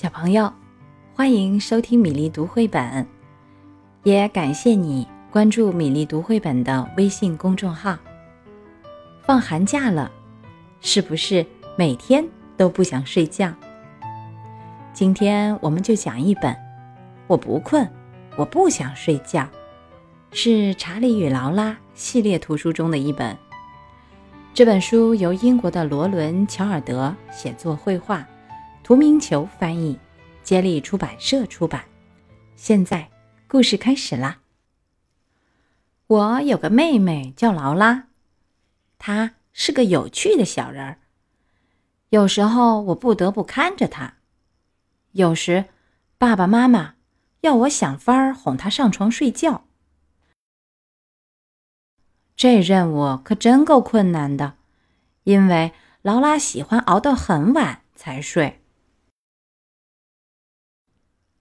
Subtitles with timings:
[0.00, 0.50] 小朋友，
[1.14, 3.06] 欢迎收听米粒读绘本，
[4.02, 7.98] 也感谢你关注米粒读绘本的微信公众号。
[9.20, 10.10] 放寒假了，
[10.80, 11.44] 是不是
[11.76, 12.26] 每天
[12.56, 13.52] 都不想睡觉？
[14.94, 16.50] 今天我们就讲一本
[17.26, 17.86] 《我不困，
[18.36, 19.40] 我不想睡觉》，
[20.32, 23.36] 是查理与劳拉系列图书中的一本。
[24.54, 28.26] 这本书由英国的罗伦·乔尔德写作绘画。
[28.82, 29.98] 图明球翻译，
[30.42, 31.84] 接力出版社出版。
[32.56, 33.08] 现在
[33.46, 34.40] 故事开始啦。
[36.06, 38.08] 我有个妹妹叫劳拉，
[38.98, 40.98] 她是个有趣的小人儿。
[42.08, 44.14] 有时候我不得不看着她，
[45.12, 45.66] 有时
[46.18, 46.96] 爸爸妈妈
[47.42, 49.66] 要我想法儿哄她上床睡觉。
[52.34, 54.56] 这任务可真够困难的，
[55.22, 58.62] 因为劳拉喜欢熬到很晚才睡。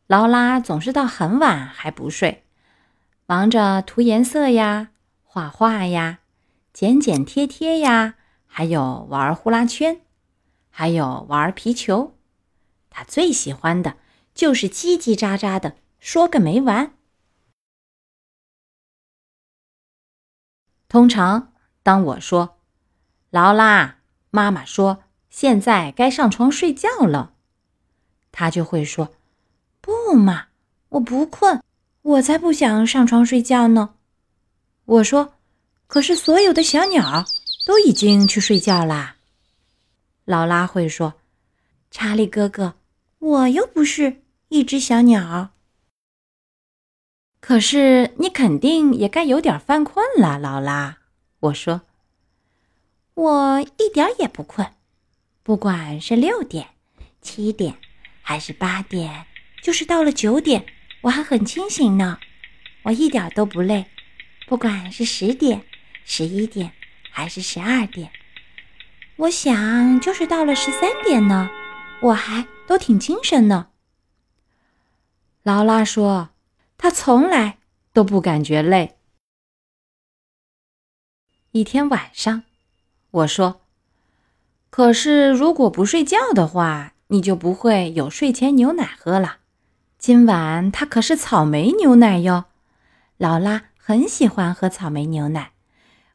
[0.10, 2.44] 劳拉总是到很晚还不睡，
[3.28, 4.90] 忙着涂颜色呀、
[5.22, 6.22] 画画呀、
[6.74, 8.16] 剪剪贴贴呀，
[8.48, 10.02] 还有玩呼啦圈，
[10.72, 12.18] 还有玩皮球。
[12.90, 13.98] 她最喜欢的
[14.34, 16.94] 就是叽叽喳喳的说个没完。
[20.88, 22.58] 通常，当我说
[23.30, 24.00] “劳拉，
[24.32, 27.36] 妈妈说现在该上床睡觉了”，
[28.34, 29.14] 她就会说。
[30.14, 30.48] 嘛，
[30.90, 31.62] 我不困，
[32.02, 33.96] 我才不想上床睡觉呢。
[34.86, 35.34] 我说，
[35.88, 37.26] 可是所有的小鸟
[37.66, 39.18] 都已经去睡觉啦。
[40.26, 41.16] 劳拉会说
[41.92, 42.76] ：“查理哥哥，
[43.20, 45.50] 我又不是一只小鸟。”
[47.42, 50.98] 可是你肯定也该有点犯困了，劳拉。
[51.40, 51.82] 我说
[53.16, 54.68] ：“我一点也不困，
[55.42, 56.68] 不管是六点、
[57.22, 57.76] 七点
[58.22, 59.26] 还是八点。”
[59.62, 60.66] 就是到了九点，
[61.02, 62.20] 我还很清醒呢，
[62.84, 63.86] 我一点都不累。
[64.48, 65.64] 不管是十点、
[66.06, 66.72] 十一点
[67.12, 68.12] 还是十二点，
[69.18, 71.50] 我想就是到了十三点呢，
[72.02, 73.68] 我还都挺精神呢。
[75.44, 76.30] 劳拉说
[76.78, 77.60] ：“她从来
[77.94, 78.98] 都不感觉累。”
[81.52, 82.44] 一天晚上，
[83.12, 83.62] 我说
[84.70, 89.39] ：“可是如果不睡觉的话，你就不会有睡前牛奶喝了。”
[90.00, 92.46] 今晚他可是草莓牛奶哟，
[93.18, 95.52] 劳拉很喜欢喝草莓牛奶。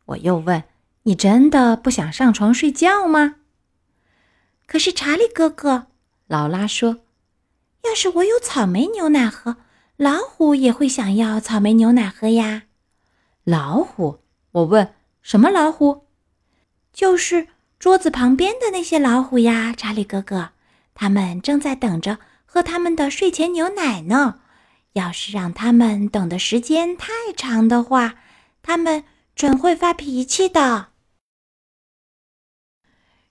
[0.06, 0.64] 我又问
[1.04, 3.36] ：“你真的不想上床睡觉吗？”
[4.66, 5.88] 可是查理哥哥，
[6.26, 7.00] 劳拉说
[7.84, 9.58] ：“要是我有草莓牛奶喝，
[9.98, 12.62] 老虎也会想要草莓牛奶喝呀。”
[13.44, 14.20] 老虎？
[14.52, 16.06] 我问：“什么老虎？”
[16.90, 20.52] 就是桌子旁边的那些老虎呀，查理哥哥，
[20.94, 22.18] 他们正在等着。
[22.54, 24.38] 喝他们的睡前牛奶呢。
[24.92, 28.14] 要是让他们等的时间太长的话，
[28.62, 29.02] 他们
[29.34, 30.90] 准会发脾气的。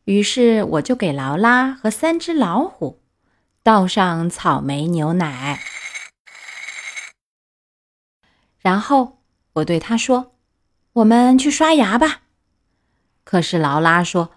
[0.03, 3.01] 于是我就给劳拉和三只老虎
[3.63, 5.61] 倒上草莓牛奶，
[8.59, 9.23] 然后
[9.53, 10.35] 我对他说
[10.91, 12.23] ：“我们去刷牙吧。”
[13.23, 14.33] 可是劳拉说：“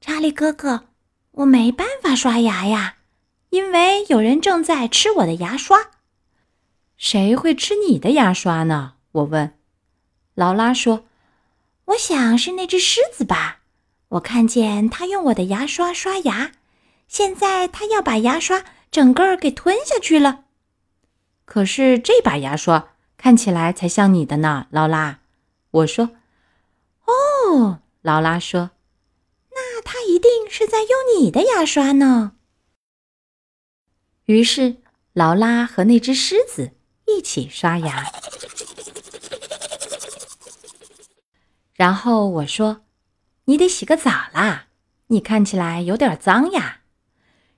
[0.00, 0.86] 查理哥哥，
[1.32, 2.98] 我没办法刷牙呀。”
[3.50, 5.90] 因为有人正在吃我的牙刷，
[6.96, 8.94] 谁会吃你的牙刷呢？
[9.12, 9.56] 我问。
[10.34, 11.04] 劳拉说
[11.86, 13.58] ：“我想是那只狮子吧。
[14.10, 16.52] 我看见它用我的牙刷刷牙，
[17.08, 20.44] 现在它要把牙刷整个给吞下去了。
[21.44, 25.18] 可是这把牙刷看起来才像你的呢，劳拉。”
[25.72, 26.10] 我说。
[27.06, 28.70] “哦。”劳拉说
[29.50, 32.32] ，“那它一定是在用你的牙刷呢。”
[34.30, 34.76] 于是，
[35.12, 36.70] 劳拉和那只狮子
[37.06, 38.04] 一起刷牙。
[41.74, 42.82] 然后我说
[43.46, 44.66] ：“你得洗个澡啦，
[45.08, 46.82] 你看起来有点脏呀。”“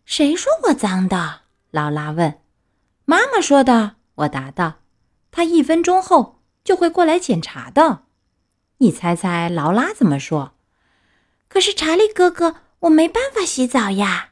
[0.06, 2.40] 谁说我脏的？”劳拉问。
[3.04, 4.80] “妈妈说的。”我答道。
[5.30, 8.04] “她一分钟后就会过来检查的。”
[8.78, 10.52] 你猜猜劳拉怎么说？
[11.48, 14.30] 可是查理哥哥，我没办法洗澡呀，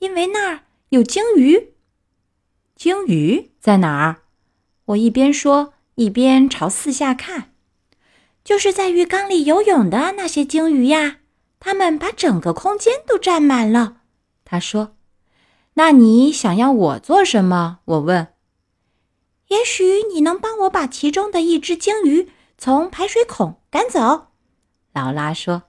[0.00, 0.64] 因为那儿……
[0.92, 1.71] 有鲸鱼，
[2.82, 4.22] 鲸鱼在哪儿？
[4.86, 7.52] 我一边说一边朝四下看，
[8.42, 11.18] 就是在浴缸里游泳的那些鲸鱼呀，
[11.60, 13.98] 它们把整个空间都占满了。
[14.44, 14.96] 他说
[15.74, 18.34] ：“那你想要我做什么？”我问。
[19.46, 24.32] “也许你能帮我把其中的一只鲸鱼从排水孔赶走。”
[24.92, 25.62] 劳拉说。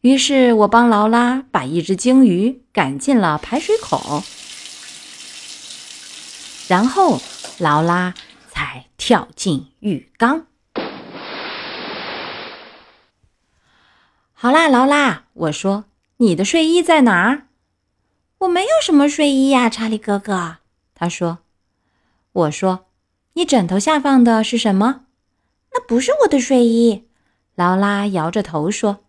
[0.00, 4.22] 于是我帮劳拉把一只鲸鱼赶进了排水孔，
[6.68, 7.20] 然后
[7.58, 8.14] 劳拉
[8.48, 10.46] 才跳进浴缸。
[14.32, 15.84] 好啦，劳拉，我说，
[16.18, 17.46] 你的睡衣在哪儿？
[18.38, 20.58] 我没有什么睡衣呀，查理哥哥。
[20.94, 21.38] 他说。
[22.32, 22.86] 我说，
[23.32, 25.06] 你枕头下放的是什么？
[25.72, 27.08] 那不是我的睡衣。
[27.54, 29.04] 劳拉摇着头说。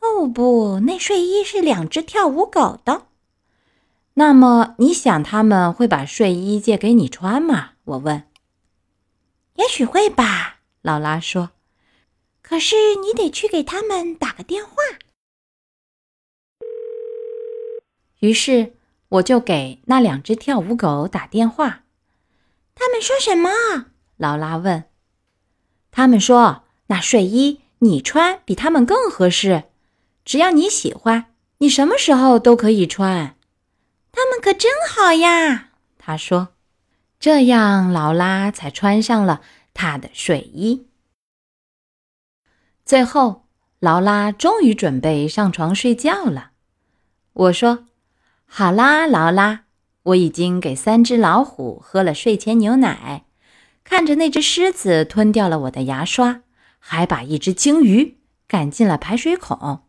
[0.00, 3.06] 哦不，那睡衣是两只跳舞狗的。
[4.14, 7.72] 那么你想他们会把睡衣借给你穿吗？
[7.84, 8.24] 我问。
[9.54, 11.50] 也许会吧，劳拉说。
[12.42, 14.72] 可是你得去给他们打个电话。
[18.18, 18.74] 于是
[19.08, 21.84] 我就给那两只跳舞狗打电话。
[22.74, 23.50] 他们说什么？
[24.16, 24.84] 劳拉问。
[25.90, 29.64] 他们说：“那睡衣你穿比他们更合适，
[30.24, 33.36] 只要你喜欢，你什么时候都可以穿。”
[34.12, 36.48] 他们可真好呀，他说。
[37.18, 39.42] 这样，劳拉才穿上了
[39.74, 40.86] 她的睡衣。
[42.86, 43.44] 最后，
[43.78, 46.52] 劳拉终于准备上床睡觉了。
[47.34, 47.86] 我说
[48.48, 49.64] ：“好啦，劳拉，
[50.04, 53.26] 我已经给三只老虎喝了睡前牛奶，
[53.84, 56.40] 看着那只狮子吞掉了我的牙刷，
[56.78, 58.16] 还把一只鲸鱼
[58.48, 59.82] 赶进了排水孔，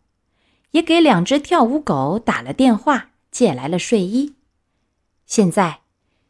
[0.72, 4.36] 也给两只跳舞狗打了电话，借来了睡衣。
[5.26, 5.80] 现在，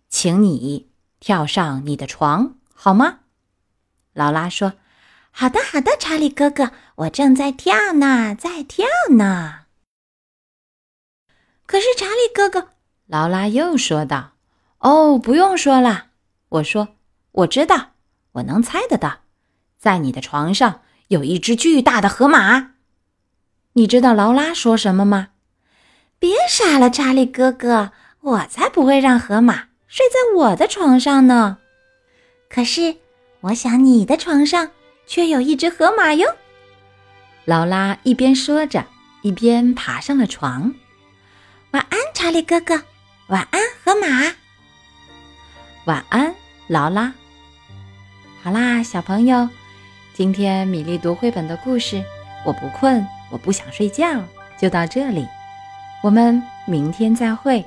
[0.08, 0.90] 请你
[1.20, 3.20] 跳上你的床好吗？”
[4.14, 4.74] 劳拉说。
[5.34, 9.62] 好的，好的，查理哥哥，我正在跳呢，在跳呢。
[11.66, 12.74] 可是，查理哥哥，
[13.06, 14.34] 劳拉又说道
[14.80, 16.08] ：“哦，不用说了。”
[16.60, 16.98] 我说
[17.32, 17.92] ：“我知道，
[18.34, 19.20] 我能猜得到，
[19.78, 22.74] 在你的床上有一只巨大的河马。
[23.72, 25.30] 你知道劳拉说什么吗？
[26.22, 27.92] 别傻了，查理哥哥，
[28.22, 31.58] 我才不会让河马睡在我的床上呢。
[32.48, 32.98] 可是，
[33.42, 34.70] 我想你的床上……”
[35.08, 36.36] 却有一只河马哟！
[37.44, 38.86] 劳拉一边说着，
[39.24, 40.74] 一边爬上了床。
[41.72, 42.82] 晚安，查理哥哥。
[43.28, 44.08] 晚安，河马。
[45.84, 46.34] 晚安，
[46.68, 47.12] 劳拉。
[48.42, 49.50] 好啦，小朋友，
[50.14, 52.02] 今天米粒读绘本的故事，
[52.46, 54.24] 我不困，我不想睡觉，
[54.58, 55.28] 就到这里。
[56.02, 57.64] 我们明天再会。